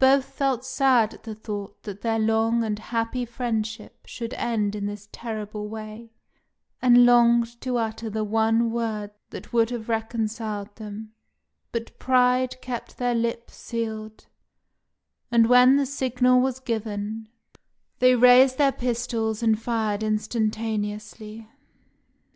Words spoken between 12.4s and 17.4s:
kept their lips sealed, and when the signal was given,